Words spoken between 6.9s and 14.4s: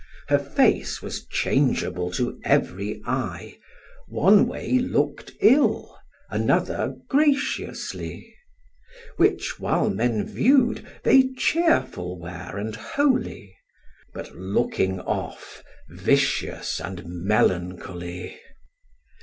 graciously; Which while men view'd, they cheerful were and holy, But